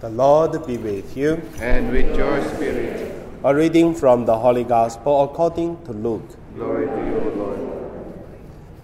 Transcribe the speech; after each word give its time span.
The 0.00 0.10
Lord 0.10 0.66
be 0.66 0.76
with 0.76 1.16
you. 1.16 1.40
and 1.58 1.90
with 1.90 2.14
your 2.16 2.42
spirit. 2.50 3.14
A 3.42 3.54
reading 3.54 3.94
from 3.94 4.26
the 4.26 4.36
Holy 4.38 4.62
Gospel 4.62 5.24
according 5.24 5.82
to 5.84 5.92
Luke. 5.92 6.36
Glory 6.54 6.86
to 6.86 6.96
you, 6.96 7.32
Lord. 7.36 7.58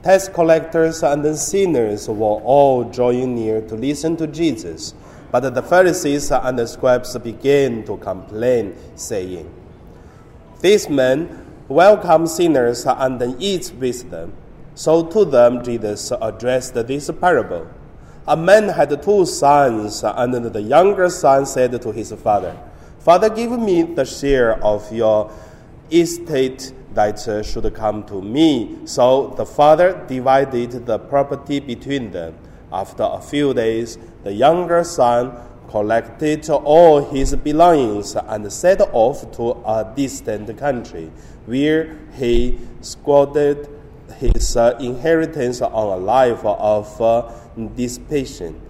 Tax 0.02 0.28
collectors 0.28 1.02
and 1.02 1.22
the 1.22 1.36
sinners 1.36 2.08
were 2.08 2.40
all 2.40 2.84
drawing 2.84 3.34
near 3.34 3.60
to 3.60 3.74
listen 3.74 4.16
to 4.16 4.26
Jesus. 4.26 4.94
But 5.30 5.54
the 5.54 5.62
Pharisees 5.62 6.30
and 6.32 6.58
the 6.58 6.66
scribes 6.66 7.16
began 7.18 7.84
to 7.84 7.98
complain, 7.98 8.74
saying, 8.94 9.52
These 10.62 10.88
men 10.88 11.46
welcome 11.68 12.26
sinners 12.26 12.86
and 12.86 13.20
eat 13.38 13.70
with 13.78 14.10
them. 14.10 14.32
So 14.74 15.04
to 15.08 15.26
them 15.26 15.62
Jesus 15.62 16.10
addressed 16.22 16.72
this 16.72 17.10
parable. 17.20 17.66
A 18.26 18.36
man 18.36 18.68
had 18.68 19.02
two 19.02 19.26
sons, 19.26 20.04
and 20.04 20.32
the 20.32 20.62
younger 20.62 21.10
son 21.10 21.44
said 21.44 21.82
to 21.82 21.90
his 21.90 22.12
father, 22.12 22.56
Father, 23.00 23.28
give 23.28 23.50
me 23.58 23.82
the 23.82 24.04
share 24.04 24.62
of 24.62 24.92
your 24.92 25.32
estate 25.90 26.72
that 26.94 27.26
uh, 27.26 27.42
should 27.42 27.74
come 27.74 28.04
to 28.04 28.22
me. 28.22 28.78
So 28.84 29.34
the 29.36 29.44
father 29.44 30.04
divided 30.06 30.86
the 30.86 31.00
property 31.00 31.58
between 31.58 32.12
them. 32.12 32.36
After 32.72 33.02
a 33.02 33.20
few 33.20 33.54
days, 33.54 33.98
the 34.22 34.32
younger 34.32 34.84
son 34.84 35.36
collected 35.68 36.48
all 36.48 37.04
his 37.04 37.34
belongings 37.34 38.14
and 38.14 38.52
set 38.52 38.80
off 38.92 39.32
to 39.32 39.50
a 39.66 39.92
distant 39.96 40.56
country, 40.58 41.10
where 41.46 41.98
he 42.12 42.60
squandered 42.82 43.68
his 44.18 44.56
uh, 44.56 44.76
inheritance 44.78 45.60
on 45.60 45.98
a 45.98 46.00
life 46.00 46.44
of 46.44 47.41
uh, 47.56 47.60
dissipation. 47.76 48.60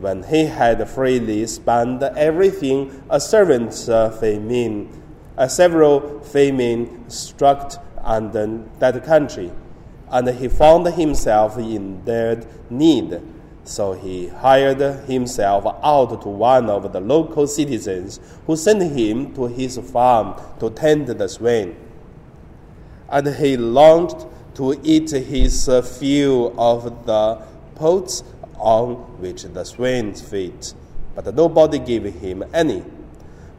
When 0.00 0.24
he 0.24 0.46
had 0.46 0.88
freely 0.88 1.46
spent 1.46 2.02
everything, 2.02 3.02
a 3.08 3.20
servant 3.20 3.88
uh, 3.88 4.10
famine, 4.10 5.02
uh, 5.38 5.46
several 5.46 6.20
famine 6.20 7.08
struck 7.08 7.70
the, 7.70 8.64
that 8.80 9.04
country, 9.04 9.52
and 10.10 10.28
he 10.28 10.48
found 10.48 10.86
himself 10.88 11.58
in 11.58 12.04
their 12.04 12.44
need. 12.70 13.20
So 13.64 13.92
he 13.94 14.28
hired 14.28 14.80
himself 15.06 15.64
out 15.82 16.20
to 16.22 16.28
one 16.28 16.68
of 16.68 16.92
the 16.92 17.00
local 17.00 17.46
citizens, 17.46 18.20
who 18.46 18.56
sent 18.56 18.82
him 18.82 19.32
to 19.34 19.46
his 19.46 19.78
farm 19.78 20.34
to 20.60 20.70
tend 20.70 21.06
the 21.06 21.28
swine. 21.28 21.76
And 23.08 23.28
he 23.28 23.56
longed 23.56 24.26
to 24.54 24.78
eat 24.82 25.10
his 25.10 25.66
fill 25.66 26.54
of 26.60 27.06
the 27.06 27.42
pots 27.74 28.22
on 28.58 28.94
which 29.20 29.42
the 29.42 29.64
swine 29.64 30.14
feed, 30.14 30.72
but 31.14 31.34
nobody 31.34 31.78
gave 31.78 32.04
him 32.04 32.44
any. 32.52 32.82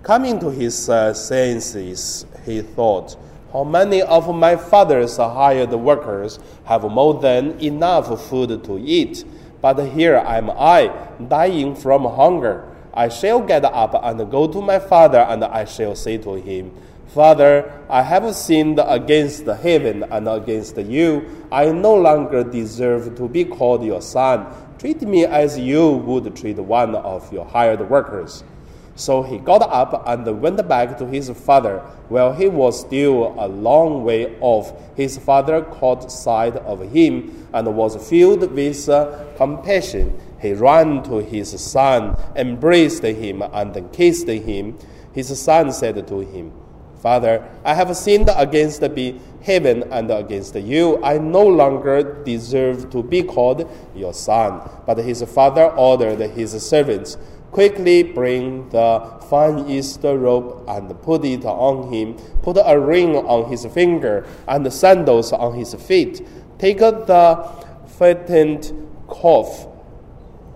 Coming 0.03 0.39
to 0.39 0.49
his 0.49 0.89
uh, 0.89 1.13
senses, 1.13 2.25
he 2.45 2.61
thought, 2.61 3.15
How 3.51 3.63
many 3.63 4.01
of 4.01 4.33
my 4.35 4.55
father's 4.55 5.17
hired 5.17 5.71
workers 5.71 6.39
have 6.65 6.83
more 6.83 7.19
than 7.19 7.59
enough 7.59 8.29
food 8.29 8.63
to 8.63 8.77
eat? 8.77 9.25
But 9.61 9.79
here 9.87 10.15
am 10.15 10.51
I, 10.51 10.91
dying 11.27 11.75
from 11.75 12.05
hunger. 12.05 12.69
I 12.93 13.09
shall 13.09 13.41
get 13.41 13.65
up 13.65 13.99
and 14.03 14.29
go 14.29 14.47
to 14.47 14.61
my 14.61 14.79
father, 14.79 15.19
and 15.19 15.43
I 15.43 15.65
shall 15.65 15.95
say 15.95 16.17
to 16.19 16.35
him, 16.35 16.71
Father, 17.07 17.71
I 17.89 18.01
have 18.01 18.35
sinned 18.35 18.81
against 18.83 19.45
heaven 19.45 20.03
and 20.11 20.27
against 20.27 20.77
you. 20.77 21.25
I 21.51 21.71
no 21.71 21.95
longer 21.95 22.43
deserve 22.43 23.15
to 23.17 23.29
be 23.29 23.45
called 23.45 23.83
your 23.83 24.01
son. 24.01 24.47
Treat 24.79 25.01
me 25.01 25.25
as 25.25 25.57
you 25.57 25.91
would 25.91 26.35
treat 26.35 26.57
one 26.57 26.95
of 26.95 27.31
your 27.31 27.45
hired 27.45 27.89
workers. 27.89 28.43
So 28.97 29.23
he 29.23 29.37
got 29.39 29.61
up 29.61 30.03
and 30.07 30.41
went 30.41 30.65
back 30.67 30.97
to 30.97 31.05
his 31.05 31.29
father. 31.29 31.79
While 32.07 32.33
he 32.33 32.47
was 32.47 32.79
still 32.79 33.35
a 33.37 33.47
long 33.47 34.03
way 34.03 34.37
off, 34.39 34.73
his 34.95 35.17
father 35.17 35.63
caught 35.63 36.11
sight 36.11 36.55
of 36.55 36.81
him 36.91 37.47
and 37.53 37.75
was 37.75 37.95
filled 38.09 38.51
with 38.51 38.89
uh, 38.89 39.25
compassion. 39.35 40.17
He 40.41 40.53
ran 40.53 41.03
to 41.03 41.17
his 41.17 41.59
son, 41.61 42.17
embraced 42.35 43.03
him, 43.03 43.41
and 43.41 43.91
kissed 43.91 44.27
him. 44.27 44.77
His 45.13 45.39
son 45.39 45.73
said 45.73 46.07
to 46.07 46.19
him, 46.19 46.51
Father, 47.05 47.47
I 47.63 47.75
have 47.75 47.95
sinned 47.95 48.31
against 48.35 48.81
the 48.81 49.19
heaven 49.43 49.83
and 49.91 50.09
against 50.09 50.55
you. 50.55 50.99
I 51.03 51.19
no 51.19 51.45
longer 51.45 52.23
deserve 52.23 52.89
to 52.89 53.03
be 53.03 53.21
called 53.21 53.69
your 53.93 54.11
son. 54.11 54.67
But 54.87 54.97
his 54.97 55.21
father 55.21 55.65
ordered 55.65 56.19
his 56.31 56.59
servants, 56.67 57.15
Quickly 57.51 58.01
bring 58.01 58.69
the 58.69 59.21
finest 59.29 60.01
robe 60.01 60.63
and 60.67 60.99
put 61.03 61.23
it 61.25 61.45
on 61.45 61.93
him. 61.93 62.15
Put 62.41 62.57
a 62.57 62.79
ring 62.79 63.15
on 63.15 63.51
his 63.51 63.67
finger 63.67 64.25
and 64.47 64.73
sandals 64.73 65.31
on 65.31 65.53
his 65.53 65.75
feet. 65.75 66.25
Take 66.57 66.79
the 66.79 67.51
fattened 67.85 68.73
calf 69.07 69.67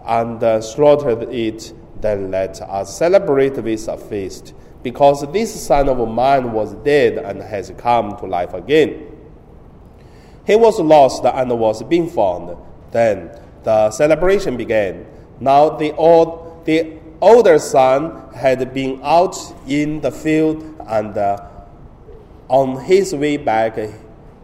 and 0.03 0.63
slaughter 0.63 1.29
it. 1.29 1.73
Then 2.01 2.31
let 2.31 2.59
us 2.59 2.97
celebrate 2.97 3.61
with 3.61 3.87
a 3.87 3.97
feast 3.97 4.55
because 4.83 5.29
this 5.31 5.61
son 5.67 5.89
of 5.89 6.07
mine 6.07 6.51
was 6.51 6.73
dead 6.75 7.17
and 7.17 7.41
has 7.41 7.71
come 7.77 8.17
to 8.17 8.25
life 8.25 8.53
again. 8.53 9.05
He 10.45 10.55
was 10.55 10.79
lost 10.79 11.23
and 11.25 11.59
was 11.59 11.83
being 11.83 12.09
found. 12.09 12.57
Then 12.91 13.31
the 13.63 13.91
celebration 13.91 14.57
began. 14.57 15.05
Now 15.39 15.69
the 15.69 15.93
old, 15.93 16.65
the 16.65 16.97
older 17.21 17.59
son 17.59 18.33
had 18.33 18.73
been 18.73 18.99
out 19.03 19.37
in 19.67 20.01
the 20.01 20.11
field 20.11 20.63
and 20.87 21.17
uh, 21.17 21.45
on 22.47 22.83
his 22.83 23.13
way 23.13 23.37
back, 23.37 23.77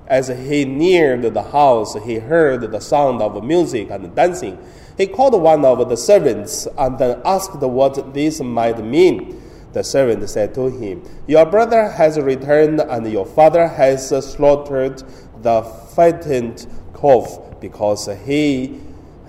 as 0.07 0.28
he 0.28 0.66
neared 0.66 1.23
the 1.34 1.41
house, 1.41 1.96
he 2.06 2.19
heard 2.19 2.62
the 2.62 2.79
sound 2.79 3.22
of 3.22 3.44
music 3.44 3.90
and 3.90 4.16
dancing. 4.16 4.59
He 4.96 5.07
called 5.07 5.41
one 5.41 5.66
of 5.66 5.90
the 5.90 5.97
servants 5.97 6.67
and 6.78 6.97
then 7.00 7.22
asked 7.25 7.56
what 7.56 8.13
this 8.13 8.40
might 8.40 8.78
mean. 8.84 9.41
The 9.75 9.84
servant 9.84 10.30
said 10.30 10.56
to 10.56 10.68
him, 10.69 11.03
Your 11.28 11.46
brother 11.46 11.90
has 11.90 12.18
returned, 12.18 12.80
and 12.80 13.12
your 13.12 13.25
father 13.25 13.68
has 13.68 14.08
slaughtered 14.08 15.03
the 15.41 15.63
fattened 15.63 16.66
calf 16.97 17.59
because 17.59 18.08
he 18.25 18.80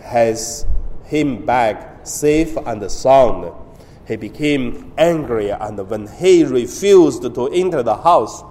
has 0.02 0.64
him 1.06 1.44
back 1.44 2.06
safe 2.06 2.56
and 2.58 2.88
sound. 2.88 3.52
He 4.06 4.14
became 4.14 4.92
angry, 4.96 5.50
and 5.50 5.90
when 5.90 6.06
he 6.06 6.44
refused 6.44 7.22
to 7.22 7.48
enter 7.48 7.82
the 7.82 7.96
house, 7.96 8.44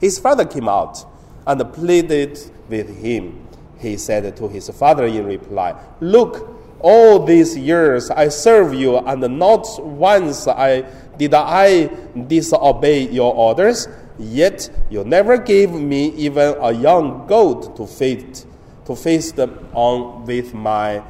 his 0.00 0.18
father 0.18 0.44
came 0.44 0.68
out 0.68 1.06
and 1.46 1.72
pleaded 1.74 2.40
with 2.68 2.88
him. 3.00 3.46
He 3.78 3.96
said 3.96 4.36
to 4.36 4.48
his 4.48 4.68
father 4.70 5.06
in 5.06 5.26
reply, 5.26 5.80
Look, 6.00 6.65
all 6.86 7.18
these 7.18 7.56
years 7.58 8.10
I 8.10 8.28
serve 8.28 8.72
you, 8.72 8.96
and 8.96 9.20
not 9.40 9.66
once 9.82 10.46
I 10.46 10.84
did 11.18 11.34
I 11.34 11.86
disobey 12.28 13.08
your 13.08 13.34
orders. 13.34 13.88
Yet 14.20 14.70
you 14.88 15.02
never 15.02 15.36
gave 15.36 15.72
me 15.72 16.10
even 16.10 16.54
a 16.60 16.70
young 16.70 17.26
goat 17.26 17.76
to 17.76 17.88
feed, 17.88 18.38
to 18.84 18.94
feast 18.94 19.36
on 19.74 20.24
with 20.26 20.54
my 20.54 21.02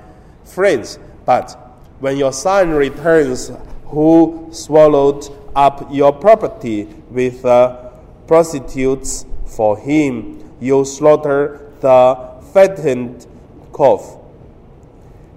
friends. 0.44 0.98
But 1.26 1.52
when 2.00 2.16
your 2.16 2.32
son 2.32 2.70
returns, 2.70 3.52
who 3.84 4.48
swallowed 4.52 5.28
up 5.54 5.88
your 5.92 6.12
property 6.12 6.84
with 7.10 7.44
uh, 7.44 7.90
prostitutes 8.26 9.26
for 9.44 9.76
him, 9.76 10.42
you 10.58 10.86
slaughter 10.86 11.70
the 11.80 12.32
fattened 12.54 13.26
calf. 13.76 14.25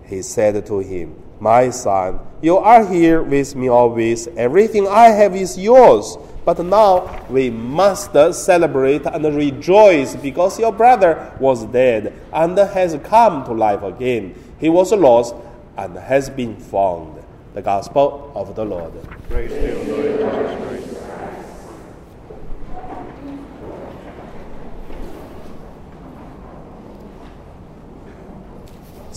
He 0.10 0.24
said 0.24 0.66
to 0.66 0.80
him, 0.80 1.16
My 1.40 1.70
son, 1.70 2.20
you 2.42 2.58
are 2.58 2.84
here 2.86 3.22
with 3.22 3.56
me 3.56 3.68
always. 3.68 4.28
Everything 4.30 4.88
I 4.88 5.10
have 5.10 5.36
is 5.36 5.58
yours. 5.58 6.18
But 6.44 6.66
now 6.66 7.26
we 7.30 7.52
must 7.52 8.14
celebrate 8.34 9.06
and 9.06 9.24
rejoice 9.36 10.16
because 10.16 10.60
your 10.60 10.72
brother 10.72 11.32
was 11.40 11.66
dead 11.66 12.14
and 12.34 12.58
has 12.58 12.98
come 13.04 13.46
to 13.46 13.54
life 13.54 13.84
again. 13.84 14.34
He 14.60 14.68
was 14.68 14.92
lost 14.92 15.36
and 15.78 15.96
has 15.96 16.30
been 16.30 16.56
found. 16.56 17.24
The 17.54 17.62
Gospel 17.62 18.32
of 18.36 18.56
the 18.56 18.64
Lord. 18.64 18.94
Praise 19.28 19.52
you, 19.52 19.94
Lord 19.94 20.06
Jesus 20.06 20.68
Christ. 20.68 21.00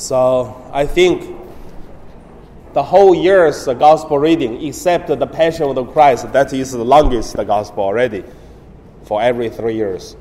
So 0.02 0.68
I 0.72 0.84
think 0.84 1.32
the 2.72 2.82
whole 2.82 3.14
year's 3.14 3.66
gospel 3.66 4.18
reading, 4.18 4.60
except 4.66 5.06
the 5.06 5.26
Passion 5.28 5.68
of 5.68 5.76
the 5.76 5.84
Christ, 5.84 6.32
that 6.32 6.52
is 6.52 6.72
the 6.72 6.84
longest 6.84 7.36
the 7.36 7.44
gospel 7.44 7.84
already 7.84 8.24
for 9.04 9.22
every 9.22 9.48
three 9.48 9.76
years. 9.76 10.16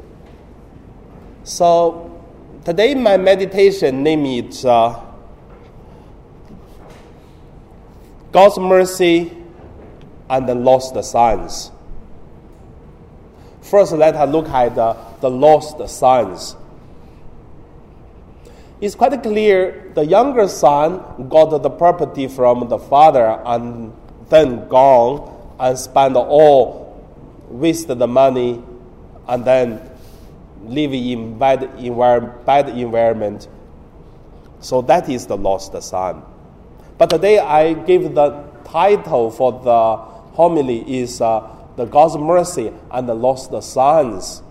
So 1.43 2.23
today 2.63 2.93
my 2.93 3.17
meditation 3.17 4.03
name 4.03 4.23
is 4.27 4.63
uh, 4.63 5.03
God's 8.31 8.59
mercy 8.59 9.35
and 10.29 10.47
the 10.47 10.53
lost 10.53 11.03
sons. 11.03 11.71
First, 13.63 13.93
let 13.93 14.15
us 14.15 14.29
look 14.29 14.47
at 14.47 14.75
the, 14.75 14.95
the 15.21 15.29
lost 15.31 15.89
sons. 15.89 16.55
It's 18.81 18.95
quite 18.95 19.21
clear 19.21 19.91
the 19.93 20.03
younger 20.03 20.47
son 20.47 21.29
got 21.29 21.51
the 21.61 21.69
property 21.69 22.27
from 22.27 22.67
the 22.67 22.79
father 22.79 23.39
and 23.45 23.93
then 24.29 24.67
gone 24.67 25.55
and 25.59 25.77
spent 25.77 26.15
all, 26.15 26.99
waste 27.47 27.87
the 27.87 28.07
money, 28.07 28.63
and 29.27 29.45
then 29.45 29.87
live 30.65 30.93
in 30.93 31.37
bad, 31.37 31.61
envir- 31.77 32.43
bad 32.43 32.69
environment. 32.69 33.47
So 34.61 34.81
that 34.81 35.07
is 35.09 35.27
the 35.27 35.37
lost 35.37 35.79
son. 35.83 36.23
But 36.97 37.11
today 37.11 37.37
I 37.37 37.73
give 37.73 38.15
the 38.15 38.49
title 38.63 39.29
for 39.29 39.51
the 39.63 39.97
homily 40.35 41.01
is 41.01 41.21
uh, 41.21 41.47
the 41.75 41.85
God's 41.85 42.17
mercy 42.17 42.73
and 42.89 43.07
the 43.07 43.13
lost 43.13 43.53
sons, 43.61 44.41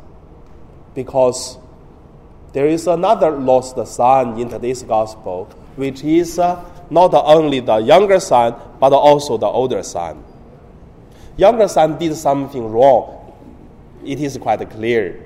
because 0.94 1.58
there 2.52 2.66
is 2.66 2.86
another 2.86 3.30
lost 3.30 3.76
son 3.86 4.38
in 4.38 4.48
today's 4.48 4.82
gospel, 4.82 5.44
which 5.76 6.02
is 6.02 6.38
uh, 6.38 6.64
not 6.90 7.14
only 7.14 7.60
the 7.60 7.76
younger 7.76 8.18
son, 8.18 8.54
but 8.80 8.92
also 8.92 9.38
the 9.38 9.46
older 9.46 9.82
son. 9.82 10.24
Younger 11.36 11.68
son 11.68 11.98
did 11.98 12.14
something 12.16 12.70
wrong. 12.70 13.32
It 14.04 14.20
is 14.20 14.36
quite 14.36 14.68
clear. 14.70 15.22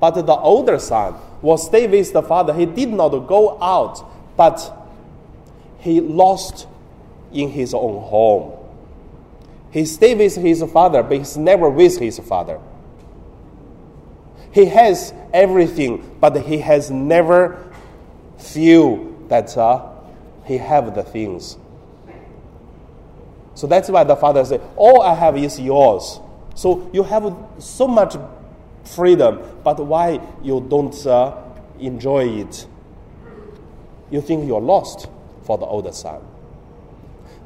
But 0.00 0.12
the 0.26 0.34
older 0.34 0.78
son 0.78 1.14
was 1.42 1.66
stay 1.66 1.86
with 1.86 2.12
the 2.12 2.22
father. 2.22 2.54
He 2.54 2.66
did 2.66 2.88
not 2.88 3.10
go 3.26 3.62
out, 3.62 4.02
but 4.36 4.72
he 5.78 6.00
lost 6.00 6.66
in 7.32 7.50
his 7.50 7.74
own 7.74 8.02
home. 8.02 8.52
He 9.70 9.84
stayed 9.84 10.18
with 10.18 10.36
his 10.36 10.62
father, 10.72 11.02
but 11.02 11.18
he's 11.18 11.36
never 11.36 11.68
with 11.68 11.98
his 11.98 12.18
father. 12.18 12.58
He 14.52 14.66
has 14.66 15.14
everything, 15.32 16.16
but 16.20 16.36
he 16.42 16.58
has 16.58 16.90
never 16.90 17.72
feel 18.38 19.04
that 19.28 19.56
uh, 19.56 19.90
he 20.44 20.58
have 20.58 20.94
the 20.94 21.02
things. 21.02 21.56
So 23.54 23.66
that's 23.66 23.88
why 23.88 24.04
the 24.04 24.16
father 24.16 24.44
said, 24.44 24.60
All 24.76 25.02
I 25.02 25.14
have 25.14 25.36
is 25.36 25.58
yours. 25.58 26.20
So 26.54 26.90
you 26.92 27.02
have 27.02 27.34
so 27.58 27.88
much 27.88 28.16
freedom, 28.84 29.40
but 29.64 29.78
why 29.84 30.20
you 30.42 30.64
don't 30.68 31.06
uh, 31.06 31.36
enjoy 31.78 32.28
it? 32.40 32.66
You 34.10 34.20
think 34.20 34.46
you're 34.46 34.60
lost 34.60 35.08
for 35.44 35.56
the 35.56 35.64
older 35.64 35.92
son. 35.92 36.20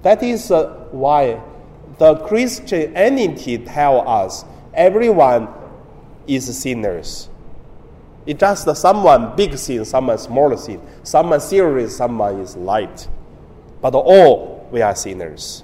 That 0.02 0.22
is 0.22 0.50
uh, 0.50 0.86
why 0.90 1.40
the 1.98 2.16
Christianity 2.26 3.58
tell 3.58 4.08
us 4.08 4.44
everyone 4.74 5.48
is 6.26 6.56
sinners. 6.58 7.28
It's 8.26 8.40
just 8.40 8.76
someone 8.76 9.36
big 9.36 9.56
sin, 9.56 9.84
someone 9.84 10.18
small 10.18 10.56
sin, 10.56 10.80
someone 11.02 11.40
serious, 11.40 11.96
someone 11.96 12.40
is 12.40 12.56
light. 12.56 13.08
But 13.80 13.94
all 13.94 14.68
we 14.72 14.82
are 14.82 14.94
sinners. 14.96 15.62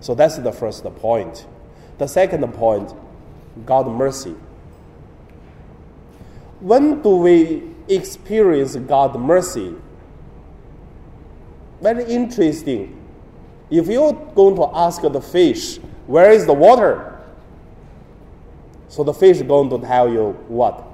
So 0.00 0.14
that's 0.14 0.36
the 0.38 0.52
first 0.52 0.84
point. 0.96 1.46
The 1.98 2.06
second 2.06 2.46
point, 2.54 2.94
God 3.66 3.88
mercy. 3.88 4.34
When 6.60 7.02
do 7.02 7.16
we 7.16 7.62
experience 7.88 8.76
God 8.76 9.18
mercy? 9.18 9.74
Very 11.80 12.04
interesting. 12.04 12.96
If 13.70 13.88
you're 13.88 14.12
going 14.12 14.56
to 14.56 14.70
ask 14.74 15.02
the 15.02 15.20
fish, 15.20 15.78
where 16.06 16.30
is 16.30 16.46
the 16.46 16.52
water? 16.52 17.09
So 18.90 19.04
the 19.04 19.14
fish 19.14 19.40
going 19.42 19.70
to 19.70 19.78
tell 19.78 20.10
you 20.10 20.32
what? 20.48 20.84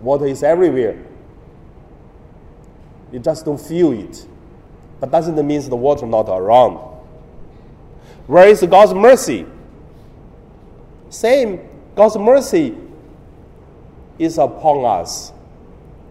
Water 0.00 0.26
is 0.26 0.44
everywhere. 0.44 1.04
You 3.10 3.18
just 3.18 3.44
don't 3.44 3.60
feel 3.60 3.90
it. 3.90 4.26
But 5.00 5.10
doesn't 5.10 5.44
mean 5.44 5.68
the 5.68 5.74
water 5.74 6.06
not 6.06 6.28
around. 6.28 6.76
Where 8.28 8.46
is 8.46 8.62
God's 8.62 8.94
mercy? 8.94 9.44
Same, 11.10 11.68
God's 11.96 12.16
mercy 12.16 12.76
is 14.20 14.38
upon 14.38 14.84
us. 14.84 15.32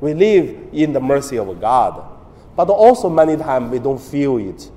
We 0.02 0.14
live 0.14 0.68
in 0.74 0.92
the 0.92 1.00
mercy 1.00 1.38
of 1.38 1.62
God. 1.62 2.04
But 2.58 2.70
also 2.70 3.10
many 3.10 3.38
times 3.38 3.72
we 3.72 3.80
don't 3.80 4.02
feel 4.02 4.38
it. 4.38 4.70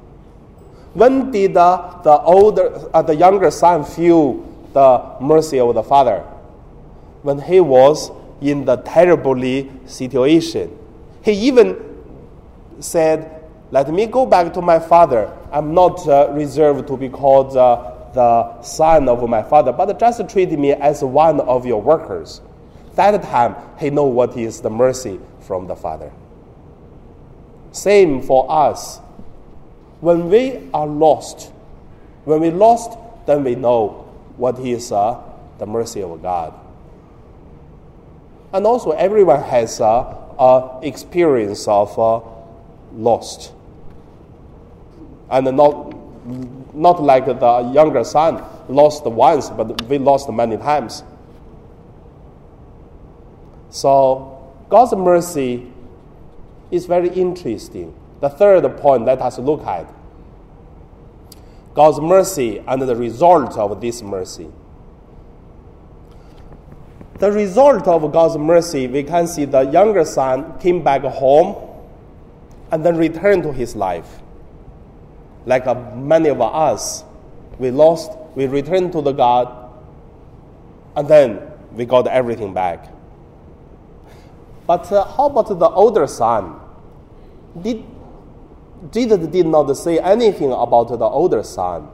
When 0.94 1.32
did 1.32 1.56
uh, 1.56 2.00
the 2.04 2.20
older, 2.20 2.88
uh, 2.94 3.02
the 3.02 3.16
younger 3.16 3.50
son 3.50 3.84
feel 3.84 4.47
the 4.72 5.16
mercy 5.20 5.58
of 5.60 5.74
the 5.74 5.82
father? 5.82 6.20
When 7.22 7.40
he 7.40 7.60
was 7.60 8.10
in 8.40 8.64
the 8.64 8.76
terribly 8.76 9.70
situation. 9.86 10.76
He 11.22 11.32
even 11.32 11.76
said, 12.80 13.42
"Let 13.70 13.92
me 13.92 14.06
go 14.06 14.26
back 14.26 14.52
to 14.54 14.62
my 14.62 14.78
father. 14.78 15.32
I'm 15.50 15.74
not 15.74 16.06
uh, 16.06 16.30
reserved 16.32 16.86
to 16.88 16.96
be 16.96 17.08
called 17.08 17.56
uh, 17.56 17.92
the 18.12 18.62
son 18.62 19.08
of 19.08 19.28
my 19.28 19.42
father, 19.42 19.72
but 19.72 19.98
just 19.98 20.28
treat 20.28 20.50
me 20.50 20.72
as 20.72 21.02
one 21.02 21.40
of 21.40 21.66
your 21.66 21.82
workers." 21.82 22.40
That 22.94 23.22
time, 23.22 23.54
he 23.78 23.90
know 23.90 24.04
what 24.04 24.36
is 24.36 24.60
the 24.60 24.70
mercy 24.70 25.20
from 25.40 25.66
the 25.66 25.76
father. 25.76 26.10
Same 27.70 28.22
for 28.22 28.50
us. 28.50 28.98
When 30.00 30.28
we 30.28 30.68
are 30.74 30.86
lost, 30.86 31.52
when 32.24 32.40
we 32.40 32.50
lost, 32.50 32.98
then 33.26 33.44
we 33.44 33.54
know 33.54 34.07
what 34.38 34.58
is 34.60 34.92
uh, 34.92 35.20
the 35.58 35.66
mercy 35.66 36.02
of 36.02 36.22
God. 36.22 36.54
And 38.52 38.64
also, 38.64 38.92
everyone 38.92 39.42
has 39.42 39.80
uh, 39.80 40.14
a 40.38 40.78
experience 40.82 41.68
of 41.68 41.98
uh, 41.98 42.20
lost, 42.94 43.52
and 45.30 45.44
not 45.54 45.94
not 46.74 47.02
like 47.02 47.26
the 47.26 47.70
younger 47.74 48.04
son 48.04 48.42
lost 48.68 49.04
once, 49.04 49.50
but 49.50 49.82
we 49.82 49.98
lost 49.98 50.30
many 50.30 50.56
times. 50.56 51.02
So 53.70 54.52
God's 54.68 54.94
mercy 54.94 55.66
is 56.70 56.86
very 56.86 57.08
interesting. 57.08 57.94
The 58.20 58.30
third 58.30 58.64
point 58.78 59.04
let 59.04 59.20
us 59.20 59.38
look 59.38 59.66
at 59.66 59.92
God's 61.78 62.00
mercy 62.00 62.60
and 62.66 62.82
the 62.82 62.96
result 62.96 63.56
of 63.56 63.80
this 63.80 64.02
mercy. 64.02 64.48
The 67.20 67.30
result 67.30 67.86
of 67.86 68.12
God's 68.12 68.36
mercy, 68.36 68.88
we 68.88 69.04
can 69.04 69.28
see 69.28 69.44
the 69.44 69.60
younger 69.60 70.04
son 70.04 70.58
came 70.58 70.82
back 70.82 71.02
home 71.02 71.54
and 72.72 72.84
then 72.84 72.96
returned 72.96 73.44
to 73.44 73.52
his 73.52 73.76
life. 73.76 74.08
Like 75.46 75.68
uh, 75.68 75.76
many 75.94 76.30
of 76.30 76.40
us, 76.40 77.04
we 77.60 77.70
lost, 77.70 78.10
we 78.34 78.48
returned 78.48 78.90
to 78.94 79.00
the 79.00 79.12
God, 79.12 79.70
and 80.96 81.06
then 81.06 81.40
we 81.74 81.84
got 81.84 82.08
everything 82.08 82.52
back. 82.52 82.92
But 84.66 84.90
uh, 84.90 85.04
how 85.04 85.26
about 85.26 85.56
the 85.56 85.68
older 85.68 86.08
son? 86.08 86.58
Did, 87.62 87.84
Jesus 88.92 89.26
did 89.28 89.46
not 89.46 89.72
say 89.76 89.98
anything 89.98 90.52
about 90.52 90.88
the 90.88 91.04
older 91.04 91.42
son 91.42 91.88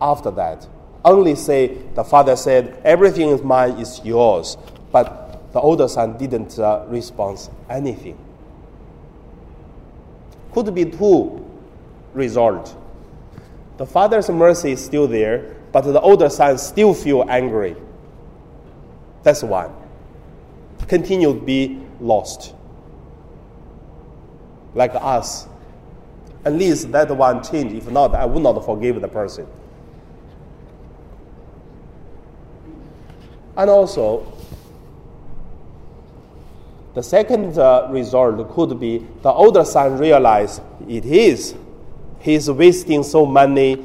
after 0.00 0.30
that. 0.32 0.66
Only 1.04 1.34
say, 1.34 1.76
the 1.94 2.04
father 2.04 2.36
said, 2.36 2.80
Everything 2.84 3.28
is 3.28 3.42
mine 3.42 3.72
is 3.78 4.00
yours. 4.04 4.56
But 4.90 5.52
the 5.52 5.60
older 5.60 5.88
son 5.88 6.16
didn't 6.18 6.58
uh, 6.58 6.84
respond 6.88 7.48
anything. 7.70 8.18
Could 10.52 10.74
be 10.74 10.84
two 10.84 11.44
results. 12.14 12.74
The 13.76 13.86
father's 13.86 14.28
mercy 14.28 14.72
is 14.72 14.84
still 14.84 15.06
there, 15.06 15.54
but 15.72 15.82
the 15.82 16.00
older 16.00 16.28
son 16.28 16.58
still 16.58 16.94
feel 16.94 17.24
angry. 17.28 17.76
That's 19.22 19.42
one. 19.42 19.72
Continue 20.88 21.34
to 21.34 21.40
be 21.40 21.80
lost. 22.00 22.54
Like 24.74 24.92
us. 24.94 25.46
At 26.44 26.52
least 26.52 26.90
that 26.92 27.10
one 27.14 27.42
change. 27.42 27.72
If 27.72 27.90
not, 27.90 28.14
I 28.14 28.24
would 28.24 28.42
not 28.42 28.64
forgive 28.64 29.00
the 29.00 29.08
person. 29.08 29.46
And 33.56 33.68
also, 33.68 34.32
the 36.94 37.02
second 37.02 37.58
uh, 37.58 37.88
result 37.90 38.50
could 38.54 38.78
be 38.78 39.04
the 39.22 39.30
older 39.30 39.64
son 39.64 39.98
realized 39.98 40.62
it 40.88 41.04
is 41.04 41.54
he's 42.20 42.50
wasting 42.50 43.02
so 43.02 43.26
many 43.26 43.84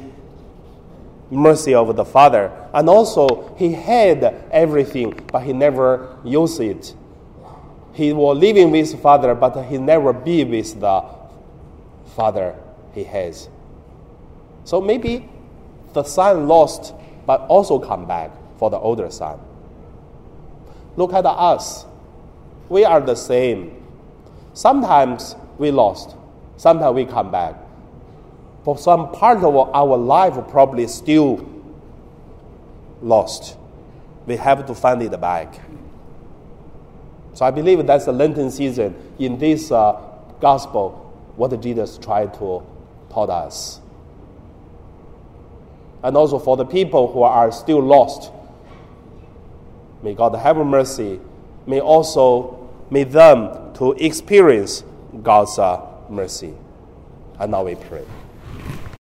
mercy 1.30 1.74
of 1.74 1.96
the 1.96 2.04
father, 2.04 2.52
and 2.72 2.88
also 2.88 3.54
he 3.56 3.72
had 3.72 4.22
everything, 4.52 5.12
but 5.32 5.42
he 5.42 5.52
never 5.52 6.16
used 6.24 6.60
it 6.60 6.94
he 7.94 8.12
was 8.12 8.36
living 8.36 8.70
with 8.70 9.00
father, 9.00 9.34
but 9.34 9.62
he 9.64 9.78
never 9.78 10.12
be 10.12 10.44
with 10.44 10.78
the 10.80 11.04
father 12.14 12.56
he 12.92 13.04
has. 13.04 13.48
So 14.64 14.80
maybe 14.80 15.28
the 15.92 16.02
son 16.04 16.48
lost, 16.48 16.94
but 17.26 17.40
also 17.42 17.78
come 17.78 18.06
back 18.06 18.30
for 18.58 18.70
the 18.70 18.78
older 18.78 19.10
son. 19.10 19.38
Look 20.96 21.12
at 21.12 21.26
us. 21.26 21.86
We 22.68 22.84
are 22.84 23.00
the 23.00 23.14
same. 23.14 23.82
Sometimes 24.54 25.36
we 25.58 25.70
lost, 25.70 26.16
sometimes 26.56 26.94
we 26.94 27.04
come 27.04 27.30
back. 27.30 27.56
For 28.64 28.78
some 28.78 29.12
part 29.12 29.44
of 29.44 29.54
our 29.56 29.96
life, 29.96 30.34
probably 30.48 30.86
still 30.86 31.46
lost. 33.02 33.58
We 34.26 34.36
have 34.36 34.64
to 34.66 34.74
find 34.74 35.02
it 35.02 35.20
back. 35.20 35.60
So 37.34 37.44
I 37.44 37.50
believe 37.50 37.84
that's 37.86 38.06
the 38.06 38.12
Lenten 38.12 38.50
season 38.50 38.94
in 39.18 39.38
this 39.38 39.70
uh, 39.70 40.00
gospel, 40.40 41.03
what 41.36 41.60
Jesus 41.60 41.98
tried 41.98 42.34
to 42.34 42.62
taught 43.10 43.30
us. 43.30 43.80
And 46.02 46.16
also 46.16 46.38
for 46.38 46.56
the 46.56 46.66
people 46.66 47.12
who 47.12 47.22
are 47.22 47.50
still 47.50 47.80
lost, 47.80 48.30
may 50.02 50.14
God 50.14 50.34
have 50.34 50.56
mercy. 50.56 51.20
May 51.66 51.80
also 51.80 52.68
may 52.90 53.04
them 53.04 53.72
to 53.74 53.92
experience 53.92 54.84
God's 55.22 55.58
uh, 55.58 55.80
mercy. 56.10 56.54
And 57.38 57.52
now 57.52 57.64
we 57.64 57.74
pray. 57.74 58.04